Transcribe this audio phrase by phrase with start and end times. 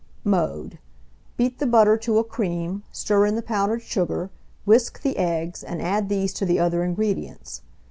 [0.23, 0.79] Mode.
[1.37, 4.31] Beat the butter to a cream, stir in the powdered sugar,
[4.65, 7.61] whisk the eggs, and add these to the other ingredients.